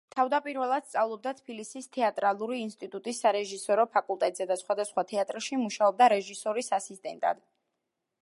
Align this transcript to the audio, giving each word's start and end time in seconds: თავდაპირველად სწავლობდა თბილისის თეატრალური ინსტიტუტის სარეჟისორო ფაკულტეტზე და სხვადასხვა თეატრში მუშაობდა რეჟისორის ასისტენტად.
თავდაპირველად 0.13 0.85
სწავლობდა 0.91 1.33
თბილისის 1.39 1.89
თეატრალური 1.97 2.55
ინსტიტუტის 2.67 3.19
სარეჟისორო 3.25 3.85
ფაკულტეტზე 3.97 4.47
და 4.53 4.57
სხვადასხვა 4.61 5.03
თეატრში 5.13 5.59
მუშაობდა 5.65 6.07
რეჟისორის 6.15 6.73
ასისტენტად. 6.79 7.45